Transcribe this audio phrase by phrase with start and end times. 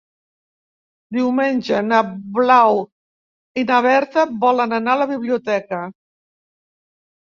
[1.17, 1.99] Diumenge na
[2.39, 2.81] Blau
[3.63, 5.87] i na Berta volen anar a la biblioteca.